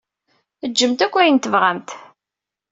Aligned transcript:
Ččemt 0.71 1.03
akk 1.05 1.15
ayen 1.19 1.39
i 1.39 1.41
tebɣamt. 1.43 1.89